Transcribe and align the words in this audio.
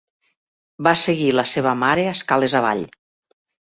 Va 0.87 0.93
seguir 1.03 1.29
la 1.41 1.45
seva 1.53 1.77
mare 1.85 2.09
escales 2.17 2.61
avall. 2.65 2.87